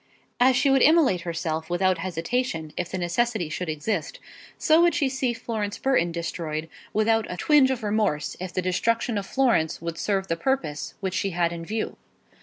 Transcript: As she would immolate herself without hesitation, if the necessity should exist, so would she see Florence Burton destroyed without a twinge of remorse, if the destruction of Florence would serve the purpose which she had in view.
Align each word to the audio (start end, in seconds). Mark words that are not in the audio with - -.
As 0.39 0.55
she 0.55 0.71
would 0.71 0.81
immolate 0.81 1.21
herself 1.21 1.69
without 1.69 1.99
hesitation, 1.99 2.73
if 2.75 2.89
the 2.89 2.97
necessity 2.97 3.49
should 3.49 3.69
exist, 3.69 4.19
so 4.57 4.81
would 4.81 4.95
she 4.95 5.07
see 5.07 5.31
Florence 5.31 5.77
Burton 5.77 6.11
destroyed 6.11 6.67
without 6.91 7.31
a 7.31 7.37
twinge 7.37 7.69
of 7.69 7.83
remorse, 7.83 8.35
if 8.39 8.51
the 8.51 8.63
destruction 8.63 9.15
of 9.19 9.27
Florence 9.27 9.79
would 9.79 9.99
serve 9.99 10.27
the 10.27 10.35
purpose 10.35 10.95
which 11.01 11.13
she 11.13 11.29
had 11.37 11.53
in 11.53 11.63
view. 11.63 11.97